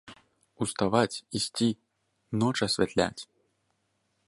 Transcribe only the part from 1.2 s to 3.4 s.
ісці, ноч асвятляць!